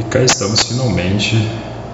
E 0.00 0.04
cá 0.04 0.24
estamos 0.24 0.62
finalmente 0.62 1.34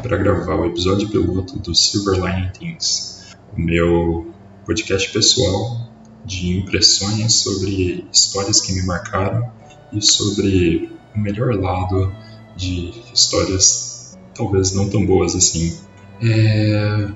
para 0.00 0.16
gravar 0.16 0.54
o 0.54 0.66
episódio 0.66 1.08
piloto 1.08 1.58
do 1.58 1.74
Silver 1.74 2.14
Lining 2.14 2.50
Things, 2.52 3.34
o 3.52 3.60
meu 3.60 4.32
podcast 4.64 5.10
pessoal 5.12 5.91
de 6.25 6.57
impressões 6.57 7.33
sobre 7.33 8.07
histórias 8.12 8.61
que 8.61 8.73
me 8.75 8.87
marcaram 8.87 9.50
e 9.93 10.00
sobre 10.00 10.89
o 11.16 11.19
melhor 11.19 11.57
lado 11.57 12.14
de 12.57 12.95
histórias 13.12 14.16
talvez 14.36 14.70
não 14.70 14.88
tão 14.88 15.04
boas 15.04 15.34
assim. 15.34 15.77
É, 16.23 17.09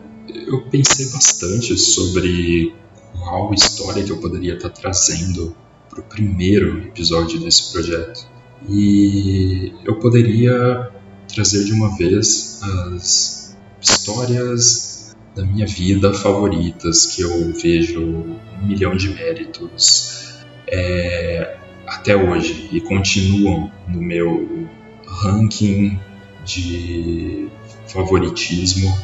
eu 0.49 0.69
pensei 0.71 1.09
bastante 1.11 1.79
sobre 1.79 2.75
qual 3.17 3.55
história 3.55 4.03
que 4.03 4.11
eu 4.11 4.19
poderia 4.19 4.55
estar 4.55 4.71
trazendo 4.71 5.57
para 5.89 6.01
o 6.01 6.03
primeiro 6.03 6.81
episódio 6.81 7.39
desse 7.39 7.71
projeto. 7.71 8.40
E 8.69 9.73
eu 9.85 9.97
poderia 9.97 10.91
trazer 11.33 11.65
de 11.65 11.73
uma 11.73 11.97
vez 11.97 12.61
as 12.63 13.57
histórias 13.81 15.17
da 15.35 15.45
minha 15.45 15.67
vida 15.67 16.13
favoritas 16.13 17.07
que 17.07 17.23
eu 17.23 17.53
vejo 17.53 18.01
um 18.01 18.67
milhão 18.67 18.97
de 18.97 19.09
méritos 19.11 20.43
é, 20.67 21.57
até 21.87 22.17
hoje 22.17 22.69
e 22.73 22.81
continuam 22.81 23.71
no 23.89 24.01
meu 24.01 24.69
ranking 25.07 25.99
de 26.45 27.49
favoritismo 27.89 28.97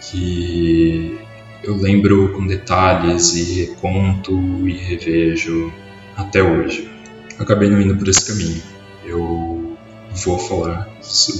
que 0.00 1.18
eu 1.62 1.76
lembro 1.76 2.32
com 2.32 2.46
detalhes 2.46 3.34
e 3.34 3.64
reconto 3.64 4.68
e 4.68 4.72
revejo 4.72 5.72
até 6.16 6.42
hoje. 6.42 6.90
Acabei 7.38 7.70
não 7.70 7.80
indo 7.80 7.96
por 7.96 8.08
esse 8.08 8.26
caminho. 8.26 8.73
Eu 9.04 9.76
vou 10.24 10.38
falar, 10.38 10.88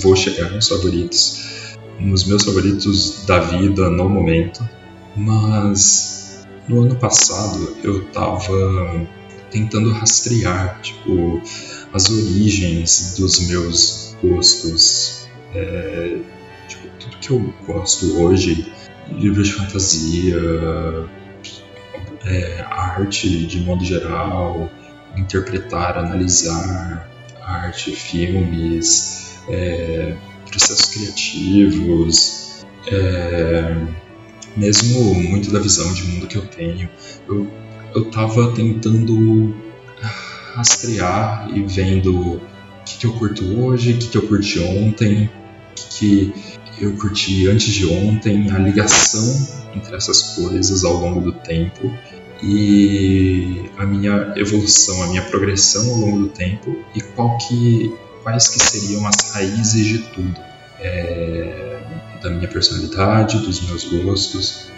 vou 0.02 0.16
chegar 0.16 0.50
nos 0.50 0.68
favoritos, 0.68 1.76
nos 1.98 2.24
meus 2.26 2.42
favoritos 2.42 3.24
da 3.26 3.38
vida 3.38 3.88
no 3.88 4.08
momento, 4.08 4.68
mas 5.16 6.46
no 6.68 6.82
ano 6.82 6.96
passado 6.96 7.76
eu 7.82 8.04
tava 8.06 9.06
tentando 9.50 9.92
rastrear, 9.92 10.80
tipo, 10.82 11.40
as 11.92 12.10
origens 12.10 13.14
dos 13.16 13.38
meus 13.46 14.16
gostos, 14.22 15.28
é, 15.54 16.18
tipo, 16.68 16.88
tudo 16.98 17.16
que 17.18 17.30
eu 17.30 17.54
gosto 17.66 18.20
hoje, 18.20 18.72
livros 19.12 19.48
de 19.48 19.54
fantasia, 19.54 20.36
é, 22.24 22.64
arte 22.68 23.46
de 23.46 23.60
modo 23.60 23.84
geral, 23.84 24.70
interpretar, 25.16 25.98
analisar 25.98 27.08
arte, 27.44 27.94
filmes, 27.94 29.38
é, 29.48 30.16
processos 30.50 30.86
criativos, 30.86 32.64
é, 32.86 33.76
mesmo 34.56 35.14
muito 35.14 35.50
da 35.50 35.58
visão 35.58 35.92
de 35.92 36.04
mundo 36.04 36.26
que 36.26 36.36
eu 36.36 36.46
tenho. 36.46 36.88
Eu, 37.28 37.50
eu 37.94 38.10
tava 38.10 38.52
tentando 38.54 39.54
rastrear 40.54 41.48
e 41.52 41.62
vendo 41.62 42.36
o 42.36 42.40
que, 42.84 42.98
que 42.98 43.06
eu 43.06 43.12
curto 43.14 43.44
hoje, 43.60 43.92
o 43.92 43.98
que, 43.98 44.08
que 44.08 44.16
eu 44.16 44.26
curti 44.28 44.60
ontem, 44.60 45.24
o 45.24 45.88
que, 45.90 46.32
que 46.76 46.84
eu 46.84 46.96
curti 46.96 47.48
antes 47.48 47.72
de 47.72 47.86
ontem, 47.86 48.50
a 48.50 48.58
ligação 48.58 49.64
entre 49.74 49.96
essas 49.96 50.36
coisas 50.36 50.84
ao 50.84 50.94
longo 50.94 51.20
do 51.20 51.32
tempo 51.32 51.92
e 52.42 53.70
a 53.76 53.84
minha 53.86 54.34
evolução, 54.36 55.02
a 55.02 55.06
minha 55.08 55.22
progressão 55.22 55.88
ao 55.90 55.96
longo 55.96 56.18
do 56.20 56.28
tempo 56.28 56.76
e 56.94 57.00
qual 57.00 57.38
que, 57.38 57.94
quais 58.22 58.48
que 58.48 58.58
seriam 58.62 59.06
as 59.06 59.32
raízes 59.32 59.86
de 59.86 59.98
tudo. 59.98 60.40
É, 60.80 61.64
da 62.24 62.30
minha 62.30 62.48
personalidade, 62.48 63.38
dos 63.40 63.60
meus 63.68 63.84
gostos. 63.84 64.70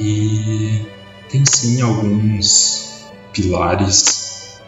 E 0.00 0.84
tem 1.30 1.44
sim 1.46 1.80
alguns 1.80 3.06
pilares 3.32 4.60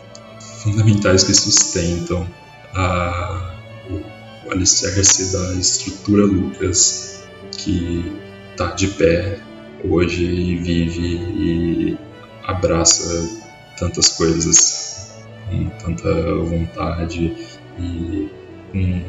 fundamentais 0.62 1.24
que 1.24 1.34
sustentam 1.34 2.26
a, 2.72 3.56
o 3.90 4.52
alicerce 4.52 5.32
da 5.32 5.54
estrutura 5.54 6.24
Lucas 6.24 7.24
que 7.50 8.12
está 8.52 8.70
de 8.72 8.86
pé 8.88 9.40
hoje 9.84 10.24
e 10.24 10.56
vive 10.56 11.06
e 11.06 11.98
abraça 12.46 13.28
tantas 13.78 14.08
coisas 14.08 15.12
com 15.48 15.68
tanta 15.70 16.34
vontade 16.36 17.36
e 17.78 18.28
com 18.72 19.02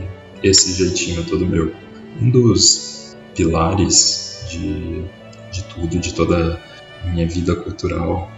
esse 0.44 0.74
jeitinho 0.74 1.24
todo 1.26 1.46
meu. 1.46 1.74
Um 2.22 2.30
dos 2.30 3.16
pilares 3.36 4.46
de, 4.50 5.04
de 5.52 5.64
tudo, 5.66 6.00
de 6.00 6.14
toda 6.14 6.60
a 7.04 7.08
minha 7.08 7.28
vida 7.28 7.56
cultural, 7.56 8.32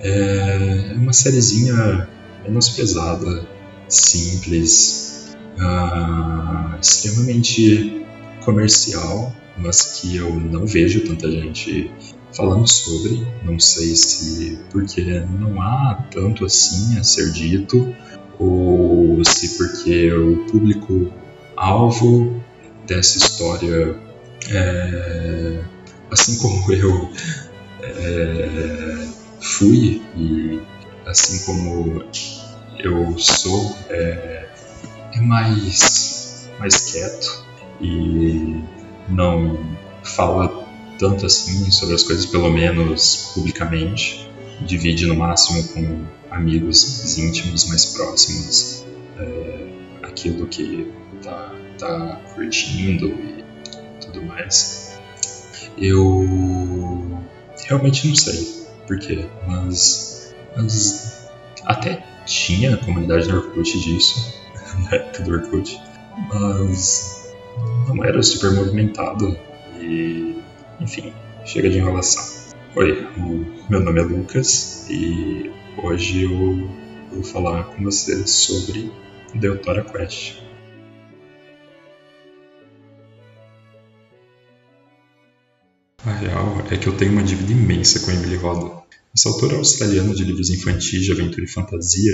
é 0.00 0.92
uma 0.94 1.12
sériezinha 1.12 2.08
menos 2.42 2.70
pesada, 2.70 3.46
simples, 3.88 5.36
uh, 5.58 6.78
extremamente 6.80 8.04
comercial, 8.44 9.34
mas 9.56 10.00
que 10.00 10.16
eu 10.16 10.34
não 10.34 10.66
vejo 10.66 11.00
tanta 11.00 11.30
gente 11.30 11.90
falando 12.36 12.68
sobre. 12.68 13.26
Não 13.42 13.58
sei 13.58 13.96
se 13.96 14.58
porque 14.70 15.02
não 15.40 15.60
há 15.60 16.06
tanto 16.12 16.44
assim 16.44 16.98
a 16.98 17.04
ser 17.04 17.32
dito, 17.32 17.94
ou 18.38 19.24
se 19.24 19.56
porque 19.56 20.12
o 20.12 20.44
público 20.50 21.10
alvo 21.56 22.42
dessa 22.86 23.18
história, 23.18 23.98
é, 24.50 25.64
assim 26.10 26.38
como 26.38 26.70
eu 26.72 27.10
é, 27.82 29.08
fui 29.40 30.02
e 30.16 30.60
assim 31.06 31.44
como 31.46 32.04
eu 32.78 33.18
sou, 33.18 33.76
é, 33.88 34.48
é 35.14 35.20
mais, 35.20 36.50
mais 36.58 36.92
quieto 36.92 37.46
e 37.80 38.60
não 39.08 39.58
fala 40.02 40.65
tanto 40.98 41.26
assim 41.26 41.70
sobre 41.70 41.94
as 41.94 42.02
coisas, 42.02 42.26
pelo 42.26 42.50
menos 42.50 43.32
publicamente. 43.34 44.28
Divide 44.62 45.06
no 45.06 45.14
máximo 45.14 45.62
com 45.68 46.06
amigos 46.30 47.18
íntimos 47.18 47.66
mais 47.68 47.86
próximos 47.86 48.84
é, 49.18 49.68
aquilo 50.02 50.46
que 50.46 50.90
tá, 51.22 51.54
tá 51.78 52.20
curtindo 52.34 53.08
e 53.08 53.44
tudo 54.00 54.22
mais. 54.22 54.98
Eu 55.76 57.20
realmente 57.66 58.08
não 58.08 58.16
sei 58.16 58.66
porquê, 58.86 59.26
mas, 59.46 60.34
mas 60.56 61.28
até 61.64 62.02
tinha 62.24 62.76
comunidade 62.78 63.28
no 63.28 63.38
Orkut 63.38 63.78
disso, 63.78 64.34
na 64.84 64.96
época 64.96 65.22
do 65.22 65.32
Orkut, 65.32 65.80
mas 66.32 67.34
não 67.88 68.04
era 68.04 68.22
super 68.22 68.52
movimentado 68.52 69.36
e 69.80 70.36
enfim, 70.80 71.12
chega 71.44 71.70
de 71.70 71.78
enrolação. 71.78 72.22
Oi, 72.74 73.06
meu 73.70 73.80
nome 73.80 74.00
é 74.00 74.02
Lucas 74.02 74.86
e 74.90 75.50
hoje 75.82 76.24
eu 76.24 76.68
vou 77.10 77.22
falar 77.22 77.64
com 77.64 77.84
vocês 77.84 78.30
sobre 78.30 78.92
Deutora 79.34 79.82
Quest. 79.84 80.36
A 86.04 86.12
real 86.12 86.62
é 86.70 86.76
que 86.76 86.86
eu 86.86 86.96
tenho 86.96 87.12
uma 87.12 87.22
dívida 87.22 87.52
imensa 87.52 88.00
com 88.00 88.10
Emily 88.10 88.36
Rodda. 88.36 88.84
Essa 89.14 89.30
autora 89.30 89.56
australiana 89.56 90.14
de 90.14 90.24
livros 90.24 90.50
infantis 90.50 91.04
de 91.04 91.10
aventura 91.10 91.44
e 91.44 91.48
fantasia, 91.48 92.12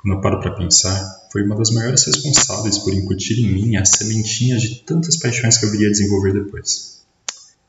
quando 0.00 0.14
eu 0.14 0.20
paro 0.20 0.40
para 0.40 0.54
pensar, 0.54 1.28
foi 1.32 1.42
uma 1.42 1.56
das 1.56 1.70
maiores 1.72 2.04
responsáveis 2.06 2.78
por 2.78 2.94
incutir 2.94 3.40
em 3.40 3.52
mim 3.52 3.76
a 3.76 3.84
sementinha 3.84 4.56
de 4.56 4.76
tantas 4.82 5.16
paixões 5.16 5.58
que 5.58 5.66
eu 5.66 5.70
viria 5.72 5.90
desenvolver 5.90 6.32
depois. 6.32 6.97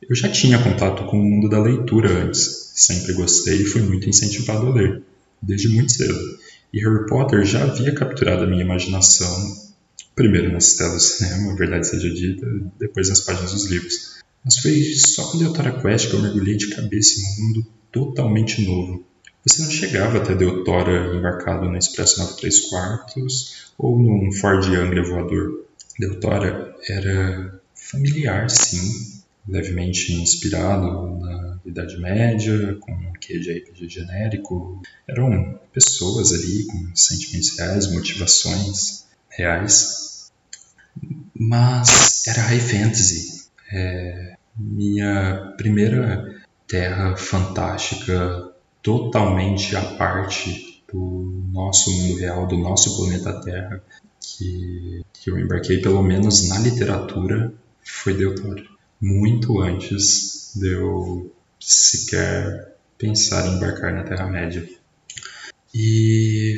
Eu 0.02 0.16
já 0.16 0.30
tinha 0.30 0.64
contato 0.64 1.06
com 1.06 1.20
o 1.20 1.24
mundo 1.24 1.50
da 1.50 1.62
leitura 1.62 2.24
antes, 2.24 2.72
sempre 2.76 3.14
gostei 3.14 3.62
e 3.62 3.66
fui 3.66 3.82
muito 3.82 4.08
incentivado 4.08 4.68
a 4.68 4.74
ler, 4.74 5.04
desde 5.42 5.68
muito 5.70 5.92
cedo. 5.92 6.40
E 6.74 6.80
Harry 6.80 7.06
Potter 7.06 7.44
já 7.44 7.64
havia 7.64 7.94
capturado 7.94 8.44
a 8.44 8.48
minha 8.48 8.64
imaginação, 8.64 9.58
primeiro 10.16 10.52
nas 10.52 10.74
telas 10.74 10.94
do 10.94 11.00
cinema, 11.00 11.56
verdade 11.56 11.88
seja 11.88 12.10
dita, 12.10 12.46
depois 12.80 13.10
nas 13.10 13.22
páginas 13.22 13.52
dos 13.52 13.66
livros. 13.66 14.20
Mas 14.44 14.58
foi 14.58 14.82
só 14.96 15.32
com 15.32 15.38
Deutora 15.38 15.82
Quest 15.82 16.10
que 16.10 16.16
eu 16.16 16.22
mergulhei 16.22 16.56
de 16.56 16.70
cabeça 16.70 17.20
em 17.20 17.24
um 17.24 17.48
mundo 17.48 17.66
totalmente 17.92 18.62
novo. 18.66 19.04
Você 19.46 19.62
não 19.64 19.72
chegava 19.72 20.18
até 20.18 20.34
Deutora 20.34 21.16
embarcado 21.16 21.66
no 21.66 21.78
Expresso 21.78 22.20
93 22.20 22.62
quartos 22.70 23.72
ou 23.78 23.98
num 23.98 24.32
Ford 24.32 24.64
Anglia 24.66 25.04
voador. 25.04 25.66
Deutora 26.00 26.74
era 26.88 27.60
familiar, 27.74 28.50
sim, 28.50 29.19
levemente 29.50 30.14
inspirado 30.14 31.18
na 31.20 31.60
Idade 31.66 31.98
Média, 31.98 32.78
com 32.80 32.92
um 32.92 33.14
quê 33.20 33.40
de 33.40 33.52
RPG 33.52 33.90
genérico. 33.90 34.82
Eram 35.08 35.60
pessoas 35.74 36.32
ali 36.34 36.66
com 36.66 36.96
sentimentos 36.96 37.58
reais, 37.58 37.92
motivações 37.92 39.06
reais. 39.30 40.32
mas 41.34 42.28
era 42.28 42.42
high 42.42 42.60
fantasy. 42.60 43.40
É, 43.72 44.36
minha 44.56 45.54
primeira 45.58 46.42
terra 46.68 47.16
fantástica 47.16 48.52
totalmente 48.82 49.76
à 49.76 49.82
parte 49.82 50.84
do 50.92 51.44
nosso 51.52 51.92
mundo 51.92 52.20
real, 52.20 52.48
do 52.48 52.58
nosso 52.58 52.98
planeta 52.98 53.40
Terra, 53.42 53.84
que, 54.20 55.02
que 55.14 55.30
eu 55.30 55.40
embarquei 55.40 55.82
pelo 55.82 56.02
menos 56.02 56.48
na 56.50 56.60
literatura, 56.60 57.54
foi 57.84 58.14
Deutoro. 58.16 58.79
Muito 59.02 59.62
antes 59.62 60.52
de 60.56 60.74
eu 60.74 61.34
sequer 61.60 62.76
pensar 62.98 63.48
em 63.48 63.56
embarcar 63.56 63.94
na 63.94 64.04
Terra-média. 64.04 64.68
E 65.74 66.58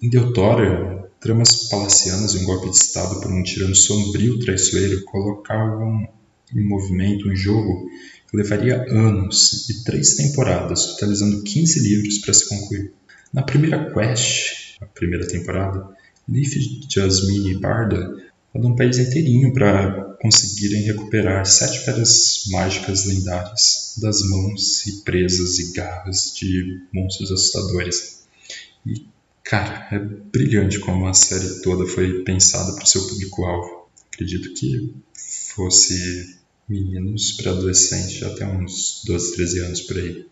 em 0.00 0.08
Deutoro, 0.08 1.08
tramas 1.20 1.68
palacianas 1.68 2.34
e 2.34 2.38
um 2.38 2.44
golpe 2.44 2.70
de 2.70 2.76
Estado 2.76 3.20
por 3.20 3.30
um 3.30 3.42
tirano 3.42 3.74
sombrio 3.74 4.38
traiçoeiro 4.38 5.04
colocavam 5.04 6.08
em 6.54 6.66
movimento 6.66 7.28
um 7.28 7.36
jogo 7.36 7.88
que 8.28 8.36
levaria 8.36 8.86
anos 8.90 9.68
e 9.68 9.84
três 9.84 10.16
temporadas, 10.16 10.86
totalizando 10.86 11.42
15 11.42 11.80
livros 11.80 12.18
para 12.18 12.32
se 12.32 12.48
concluir. 12.48 12.92
Na 13.32 13.42
primeira 13.42 13.92
quest, 13.92 14.78
a 14.80 14.86
primeira 14.86 15.26
temporada, 15.26 15.88
Leaf, 16.28 16.54
Jasmine 16.88 17.52
e 17.52 17.58
Barda 17.58 18.31
rodam 18.54 18.72
um 18.72 18.76
país 18.76 18.98
inteirinho 18.98 19.52
para 19.52 20.16
conseguirem 20.20 20.82
recuperar 20.82 21.44
sete 21.46 21.84
pedras 21.84 22.44
mágicas 22.50 23.06
lendárias 23.06 23.94
das 24.00 24.22
mãos 24.28 24.86
e 24.86 25.02
presas 25.02 25.58
e 25.58 25.72
garras 25.72 26.32
de 26.36 26.82
monstros 26.92 27.32
assustadores. 27.32 28.22
E, 28.86 29.06
cara, 29.42 29.88
é 29.90 29.98
brilhante 29.98 30.78
como 30.78 31.06
a 31.06 31.14
série 31.14 31.62
toda 31.62 31.86
foi 31.86 32.22
pensada 32.24 32.72
para 32.74 32.84
o 32.84 32.86
seu 32.86 33.06
público-alvo. 33.08 33.88
Acredito 34.12 34.52
que 34.54 34.94
fosse 35.54 36.36
meninos 36.68 37.32
para 37.32 37.52
adolescentes 37.52 38.22
até 38.22 38.46
uns 38.46 39.02
12, 39.06 39.34
13 39.34 39.58
anos 39.60 39.80
por 39.82 39.98
aí. 39.98 40.26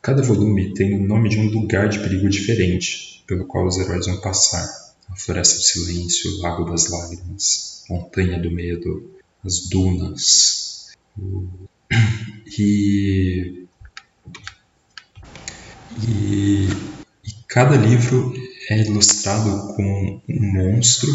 Cada 0.00 0.22
volume 0.22 0.74
tem 0.74 0.94
o 0.94 1.06
nome 1.06 1.28
de 1.28 1.38
um 1.38 1.48
lugar 1.48 1.88
de 1.88 2.00
perigo 2.00 2.28
diferente 2.28 3.22
pelo 3.26 3.46
qual 3.46 3.66
os 3.66 3.78
heróis 3.78 4.06
vão 4.06 4.20
passar. 4.20 4.91
A 5.10 5.16
Floresta 5.16 5.56
do 5.56 5.62
Silêncio, 5.62 6.30
o 6.30 6.42
Lago 6.42 6.64
das 6.64 6.88
Lágrimas, 6.88 7.84
Montanha 7.88 8.40
do 8.40 8.50
Medo, 8.50 9.10
as 9.44 9.68
Dunas. 9.68 10.92
E, 12.58 13.66
e, 16.06 16.68
e 17.24 17.32
cada 17.48 17.76
livro 17.76 18.34
é 18.68 18.78
ilustrado 18.78 19.74
com 19.74 20.20
um 20.28 20.52
monstro 20.52 21.10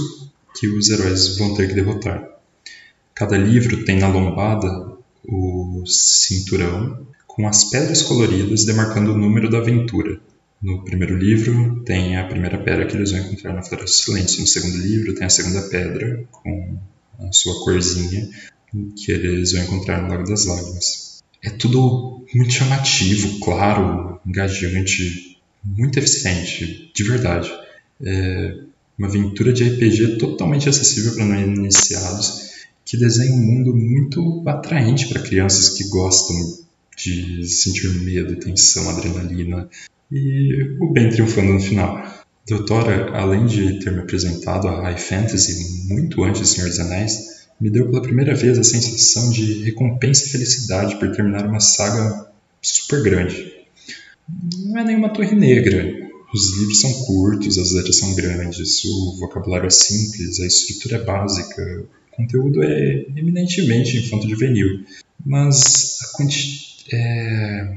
que 0.56 0.68
os 0.68 0.90
heróis 0.90 1.38
vão 1.38 1.56
ter 1.56 1.68
que 1.68 1.76
derrotar. 1.76 2.28
Cada 3.14 3.38
livro 3.38 3.86
tem 3.86 4.00
na 4.00 4.08
lombada 4.08 4.98
o 5.24 5.84
cinturão 5.86 7.08
com 7.28 7.48
as 7.48 7.66
pedras 7.66 8.02
coloridas 8.02 8.66
demarcando 8.66 9.14
o 9.14 9.18
número 9.18 9.50
da 9.50 9.60
aventura. 9.60 10.20
No 10.62 10.84
primeiro 10.84 11.16
livro 11.16 11.84
tem 11.84 12.18
a 12.18 12.28
primeira 12.28 12.58
pedra 12.58 12.88
que 12.88 12.96
eles 12.96 13.12
vão 13.12 13.22
encontrar 13.22 13.54
na 13.54 13.62
Floresta 13.62 13.92
do 13.92 14.06
Silêncio. 14.06 14.42
No 14.42 14.48
segundo 14.48 14.78
livro 14.78 15.14
tem 15.14 15.26
a 15.26 15.30
segunda 15.30 15.62
pedra 15.70 16.24
com 16.32 16.78
a 17.20 17.32
sua 17.32 17.64
corzinha 17.64 18.28
que 18.96 19.12
eles 19.12 19.52
vão 19.52 19.64
encontrar 19.64 20.02
no 20.02 20.10
Lago 20.10 20.28
das 20.28 20.46
Lágrimas. 20.46 21.24
É 21.44 21.50
tudo 21.52 22.26
muito 22.34 22.52
chamativo, 22.52 23.40
claro, 23.40 24.20
engajante, 24.26 25.40
muito 25.64 26.00
eficiente, 26.00 26.92
de 26.94 27.04
verdade. 27.04 27.52
É 28.02 28.58
uma 28.98 29.08
aventura 29.08 29.54
de 29.54 29.64
RPG 29.64 30.18
totalmente 30.18 30.68
acessível 30.68 31.14
para 31.14 31.26
não 31.26 31.40
iniciados 31.40 32.48
que 32.84 32.98
desenha 32.98 33.34
um 33.34 33.38
mundo 33.38 33.76
muito 33.76 34.44
atraente 34.48 35.08
para 35.08 35.22
crianças 35.22 35.70
que 35.70 35.88
gostam 35.90 36.36
de 36.98 37.48
sentir 37.48 37.90
medo, 38.02 38.36
tensão, 38.38 38.90
adrenalina 38.90 39.70
e 40.12 40.78
o 40.80 40.92
bem 40.92 41.10
triunfando 41.10 41.54
no 41.54 41.60
final. 41.60 42.04
Doutora, 42.48 43.12
além 43.12 43.46
de 43.46 43.80
ter 43.80 43.92
me 43.92 44.00
apresentado 44.00 44.68
a 44.68 44.82
High 44.82 44.98
Fantasy 44.98 45.88
muito 45.90 46.24
antes 46.24 46.42
de 46.42 46.48
Senhor 46.48 46.70
dos 46.70 46.80
Anéis, 46.80 47.48
me 47.60 47.70
deu 47.70 47.90
pela 47.90 48.02
primeira 48.02 48.34
vez 48.36 48.58
a 48.58 48.64
sensação 48.64 49.30
de 49.32 49.64
recompensa 49.64 50.26
e 50.26 50.30
felicidade 50.30 50.96
por 50.98 51.12
terminar 51.12 51.46
uma 51.46 51.60
saga 51.60 52.28
super 52.62 53.02
grande. 53.04 53.52
Não 54.66 54.80
é 54.80 54.84
nenhuma 54.84 55.10
torre 55.10 55.36
negra. 55.36 56.08
Os 56.34 56.58
livros 56.58 56.82
são 56.82 56.94
curtos, 57.06 57.58
as 57.58 57.72
letras 57.72 57.98
são 57.98 58.14
grandes, 58.14 58.84
o 58.86 59.18
vocabulário 59.20 59.68
é 59.68 59.72
simples, 59.72 60.40
a 60.40 60.46
estrutura 60.46 60.98
é 60.98 61.04
básica, 61.04 61.86
conteúdo 62.12 62.64
é 62.64 63.06
eminentemente 63.16 63.98
infanto-juvenil, 63.98 64.84
mas 65.26 65.98
a 66.02 66.18
quanti... 66.18 66.86
é... 66.92 67.74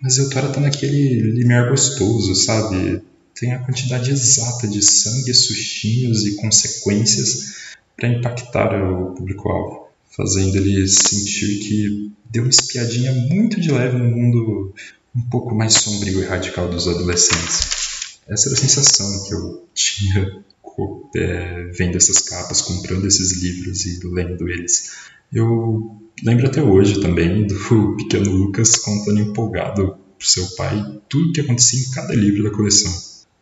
mas 0.00 0.18
Eutora 0.18 0.48
tá 0.48 0.60
naquele 0.60 1.20
limiar 1.20 1.68
gostoso, 1.70 2.34
sabe? 2.34 3.02
Tem 3.34 3.52
a 3.52 3.58
quantidade 3.58 4.10
exata 4.10 4.66
de 4.66 4.82
sangue, 4.82 5.32
sustinhos 5.34 6.24
e 6.26 6.36
consequências 6.36 7.74
para 7.96 8.08
impactar 8.08 8.74
o 8.74 9.14
público-alvo, 9.14 9.88
fazendo 10.14 10.56
ele 10.56 10.86
sentir 10.86 11.60
que 11.60 12.12
deu 12.30 12.42
uma 12.42 12.50
espiadinha 12.50 13.12
muito 13.12 13.60
de 13.60 13.70
leve 13.70 13.96
no 13.96 14.04
mundo 14.04 14.74
um 15.14 15.22
pouco 15.30 15.54
mais 15.54 15.74
sombrio 15.74 16.22
e 16.22 16.26
radical 16.26 16.68
dos 16.68 16.86
adolescentes. 16.86 18.18
Essa 18.28 18.48
era 18.48 18.56
a 18.56 18.60
sensação 18.60 19.24
que 19.24 19.34
eu 19.34 19.66
tinha 19.74 20.44
é, 21.14 21.64
vendo 21.72 21.96
essas 21.96 22.18
capas, 22.20 22.60
comprando 22.60 23.06
esses 23.06 23.40
livros 23.42 23.86
e 23.86 24.06
lendo 24.06 24.48
eles. 24.48 24.92
Eu 25.32 26.02
lembro 26.22 26.46
até 26.46 26.62
hoje 26.62 27.00
também 27.00 27.46
do 27.46 27.96
pequeno 27.96 28.30
Lucas 28.30 28.76
contando 28.76 29.20
empolgado 29.20 29.96
pro 30.18 30.26
seu 30.26 30.46
pai 30.56 31.00
tudo 31.08 31.32
que 31.32 31.40
acontecia 31.40 31.80
em 31.80 31.90
cada 31.90 32.14
livro 32.14 32.44
da 32.44 32.50
coleção. 32.50 32.92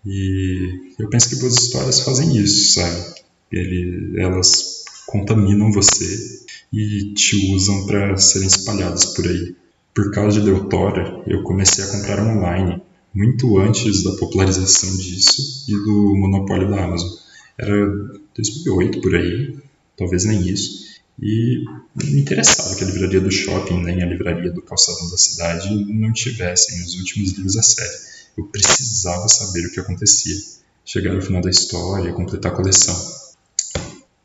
E 0.04 0.92
eu 0.98 1.08
penso 1.08 1.28
que 1.30 1.36
boas 1.36 1.54
histórias 1.54 2.00
fazem 2.00 2.36
isso, 2.36 2.74
sabe? 2.74 3.14
Ele, 3.50 4.20
elas 4.20 4.84
contaminam 5.06 5.72
você 5.72 6.44
e 6.72 7.14
te 7.14 7.54
usam 7.54 7.86
para 7.86 8.16
serem 8.16 8.48
espalhadas 8.48 9.06
por 9.14 9.26
aí. 9.26 9.54
Por 9.94 10.10
causa 10.10 10.40
de 10.40 10.46
Deutora, 10.46 11.22
eu 11.26 11.42
comecei 11.44 11.84
a 11.84 11.88
comprar 11.88 12.20
online 12.20 12.82
muito 13.14 13.58
antes 13.58 14.02
da 14.02 14.16
popularização 14.16 14.96
disso 14.96 15.64
e 15.68 15.72
do 15.72 16.16
monopólio 16.16 16.68
da 16.68 16.84
Amazon. 16.84 17.10
Era 17.56 17.86
2008 18.34 19.00
por 19.00 19.14
aí, 19.14 19.56
talvez 19.96 20.24
nem 20.24 20.48
isso. 20.48 20.94
E 21.20 21.65
me 21.94 22.20
interessava 22.20 22.74
que 22.74 22.82
a 22.84 22.86
livraria 22.86 23.20
do 23.20 23.31
shopping 23.31 23.82
nem 23.82 24.03
a 24.03 24.06
livraria 24.06 24.50
do 24.50 24.62
calçadão 24.62 25.08
da 25.10 25.17
cidade 25.17 25.72
não 25.93 26.12
tivessem 26.12 26.82
os 26.82 26.94
últimos 26.96 27.32
livros 27.32 27.55
da 27.55 27.62
série. 27.62 28.15
Eu 28.36 28.46
precisava 28.46 29.29
saber 29.29 29.67
o 29.67 29.72
que 29.72 29.79
acontecia, 29.79 30.36
chegar 30.84 31.15
ao 31.15 31.22
final 31.22 31.41
da 31.41 31.50
história, 31.50 32.12
completar 32.12 32.53
a 32.53 32.56
coleção. 32.56 33.24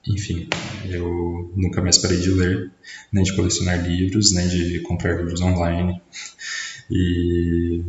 Enfim, 0.08 0.50
eu 0.86 1.52
nunca 1.56 1.82
mais 1.82 2.00
parei 2.00 2.20
de 2.20 2.32
ler, 2.32 2.72
nem 3.12 3.24
de 3.24 3.36
colecionar 3.36 3.88
livros, 3.88 4.32
nem 4.32 4.48
de 4.48 4.80
comprar 4.80 5.18
livros 5.18 5.42
online. 5.42 6.02
E, 6.90 7.84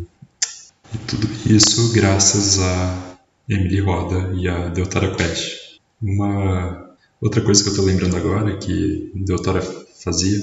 e 0.94 0.98
tudo 1.06 1.26
isso 1.50 1.90
graças 1.92 2.58
a 2.58 3.16
Emily 3.48 3.80
Roda 3.80 4.34
e 4.36 4.46
a 4.46 4.68
Deutara 4.68 5.14
Quest. 5.16 5.78
Uma 6.02 6.89
outra 7.20 7.42
coisa 7.42 7.62
que 7.62 7.68
eu 7.68 7.72
estou 7.72 7.84
lembrando 7.84 8.16
agora 8.16 8.56
que 8.58 9.12
Deutara 9.14 9.62
fazia 10.02 10.38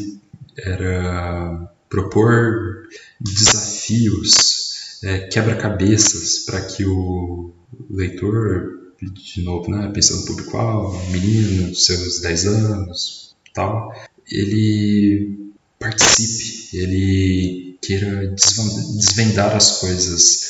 era 0.57 1.71
propor 1.89 2.87
desafios, 3.19 4.99
é, 5.03 5.19
quebra-cabeças 5.27 6.39
para 6.39 6.61
que 6.61 6.85
o 6.85 7.51
leitor, 7.89 8.93
de 9.01 9.43
novo, 9.43 9.69
né, 9.69 9.91
pensando 9.93 10.21
no 10.21 10.25
público-alvo, 10.25 11.11
menino, 11.11 11.73
seus 11.75 12.21
10 12.21 12.45
anos, 12.47 13.35
tal, 13.53 13.93
ele 14.29 15.51
participe, 15.79 16.77
ele 16.77 17.77
queira 17.81 18.27
desvendar 18.27 19.55
as 19.55 19.79
coisas 19.79 20.47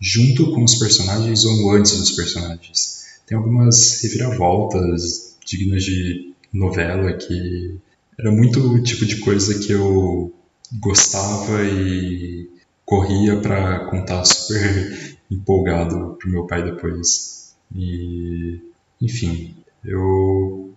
junto 0.00 0.52
com 0.52 0.64
os 0.64 0.76
personagens 0.76 1.44
ou 1.44 1.72
antes 1.72 1.96
dos 1.98 2.12
personagens. 2.12 3.00
Tem 3.26 3.36
algumas 3.36 4.00
reviravoltas 4.02 5.29
dignas 5.50 5.82
de 5.82 6.34
novela 6.52 7.12
que 7.12 7.78
era 8.18 8.30
muito 8.30 8.60
o 8.60 8.82
tipo 8.82 9.04
de 9.04 9.16
coisa 9.16 9.58
que 9.58 9.72
eu 9.72 10.32
gostava 10.80 11.64
e 11.64 12.48
corria 12.84 13.40
para 13.40 13.86
contar 13.90 14.24
super 14.24 15.18
empolgado 15.30 16.16
pro 16.18 16.30
meu 16.30 16.46
pai 16.46 16.62
depois. 16.62 17.56
E 17.74 18.60
enfim, 19.00 19.56
eu 19.84 20.74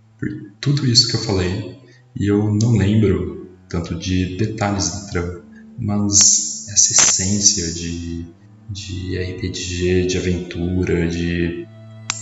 tudo 0.60 0.86
isso 0.86 1.10
que 1.10 1.16
eu 1.16 1.22
falei 1.22 1.78
e 2.16 2.28
eu 2.28 2.54
não 2.56 2.78
lembro 2.78 3.50
tanto 3.68 3.96
de 3.96 4.38
detalhes 4.38 4.90
da 4.90 5.12
trama, 5.12 5.46
mas 5.78 6.68
essa 6.70 6.94
essência 6.94 7.74
de 7.74 8.26
de 8.70 9.18
RPG, 9.18 10.08
de 10.08 10.18
aventura, 10.18 11.08
de 11.08 11.68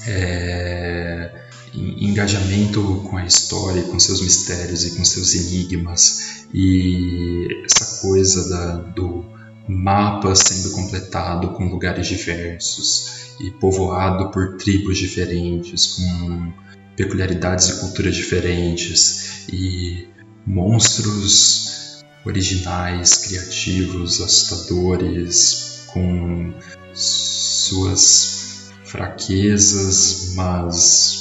é, 0.08 1.31
engajamento 1.74 2.82
com 3.10 3.18
a 3.18 3.26
história, 3.26 3.84
com 3.84 4.00
seus 4.00 4.22
mistérios 4.22 4.86
e 4.86 4.98
com 4.98 5.06
seus 5.06 5.34
enigmas. 5.34 6.46
E 6.54 7.48
essa 7.66 8.02
coisa 8.02 8.50
da, 8.50 8.76
do 8.76 9.26
mapa 9.68 10.36
sendo 10.36 10.72
completado 10.72 11.50
com 11.50 11.70
lugares 11.70 12.08
diversos 12.08 13.36
e 13.40 13.52
povoado 13.52 14.30
por 14.32 14.58
tribos 14.58 14.98
diferentes, 14.98 15.88
com 15.88 16.54
peculiaridades 16.96 17.70
e 17.70 17.80
culturas 17.80 18.16
diferentes 18.16 19.48
e 19.52 20.08
monstros 20.46 22.04
originais, 22.26 23.18
criativos, 23.18 24.22
assustadores, 24.22 25.86
com 25.88 26.54
suas 26.94 28.72
fraquezas, 28.84 30.34
mas 30.36 31.21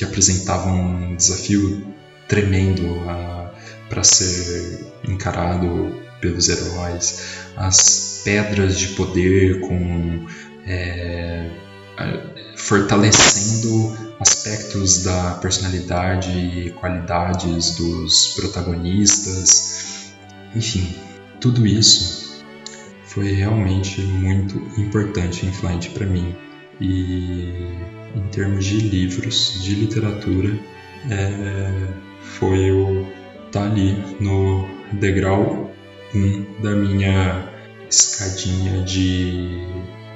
que 0.00 0.04
apresentavam 0.06 0.80
um 0.80 1.14
desafio 1.14 1.86
tremendo 2.26 2.82
para 3.90 4.02
ser 4.02 4.86
encarado 5.06 5.94
pelos 6.22 6.48
heróis, 6.48 7.42
as 7.54 8.22
pedras 8.24 8.78
de 8.78 8.88
poder 8.94 9.60
com 9.60 10.26
é, 10.66 11.50
fortalecendo 12.56 14.14
aspectos 14.20 15.02
da 15.02 15.34
personalidade 15.34 16.30
e 16.30 16.70
qualidades 16.70 17.76
dos 17.76 18.28
protagonistas, 18.28 20.14
enfim, 20.54 20.96
tudo 21.42 21.66
isso 21.66 22.42
foi 23.04 23.32
realmente 23.32 24.00
muito 24.00 24.56
importante 24.80 25.44
e 25.44 25.50
influente 25.50 25.90
para 25.90 26.06
mim. 26.06 26.34
E 26.80 27.99
em 28.14 28.28
termos 28.30 28.64
de 28.64 28.80
livros, 28.80 29.62
de 29.62 29.74
literatura, 29.74 30.58
é, 31.10 31.88
foi 32.20 32.70
o 32.70 33.06
tá 33.50 33.64
ali 33.64 33.96
no 34.20 34.68
degrau 34.92 35.72
1 36.14 36.18
um 36.18 36.62
da 36.62 36.74
minha 36.74 37.48
escadinha 37.88 38.82
de 38.84 39.66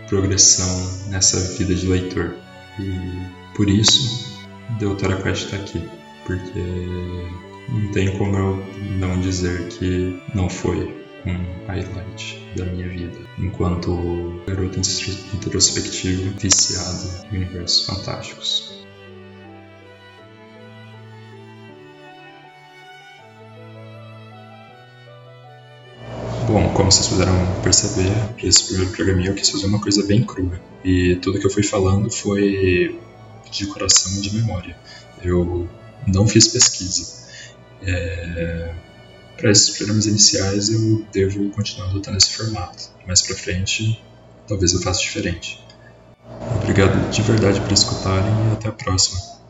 progressão 0.08 1.08
nessa 1.08 1.40
vida 1.56 1.74
de 1.74 1.86
leitor. 1.86 2.34
E 2.78 3.56
por 3.56 3.68
isso, 3.68 4.44
Deutera 4.78 5.20
Quest 5.20 5.46
está 5.46 5.56
aqui, 5.56 5.82
porque 6.26 6.60
não 7.68 7.90
tem 7.92 8.16
como 8.18 8.36
eu 8.36 8.64
não 8.98 9.20
dizer 9.20 9.68
que 9.68 10.20
não 10.34 10.48
foi 10.48 11.03
um 11.26 11.66
highlight 11.66 12.38
da 12.56 12.64
minha 12.66 12.88
vida, 12.88 13.18
enquanto 13.38 14.42
garoto 14.46 14.78
introspectivo 14.78 16.38
viciado 16.38 17.26
em 17.32 17.36
universos 17.38 17.86
fantásticos. 17.86 18.84
Bom, 26.46 26.68
como 26.74 26.92
vocês 26.92 27.08
puderam 27.08 27.62
perceber, 27.62 28.12
esse 28.42 28.66
primeiro 28.66 28.92
programinha 28.92 29.30
eu 29.30 29.34
quis 29.34 29.48
fazer 29.48 29.66
uma 29.66 29.80
coisa 29.80 30.06
bem 30.06 30.22
crua. 30.22 30.60
E 30.84 31.16
tudo 31.16 31.40
que 31.40 31.46
eu 31.46 31.50
fui 31.50 31.62
falando 31.62 32.10
foi 32.10 33.00
de 33.50 33.66
coração 33.66 34.12
e 34.18 34.20
de 34.20 34.36
memória. 34.36 34.76
Eu 35.22 35.66
não 36.06 36.28
fiz 36.28 36.48
pesquisa. 36.48 37.24
É... 37.82 38.74
Para 39.36 39.50
esses 39.50 39.70
programas 39.76 40.06
iniciais 40.06 40.70
eu 40.70 41.04
devo 41.12 41.50
continuar 41.50 41.88
adotando 41.88 42.16
esse 42.16 42.30
formato. 42.30 42.90
Mais 43.06 43.22
para 43.22 43.36
frente, 43.36 44.02
talvez 44.46 44.72
eu 44.72 44.80
faça 44.80 45.00
diferente. 45.00 45.58
Obrigado 46.50 47.10
de 47.10 47.22
verdade 47.22 47.60
por 47.60 47.72
escutarem 47.72 48.48
e 48.48 48.52
até 48.52 48.68
a 48.68 48.72
próxima. 48.72 49.43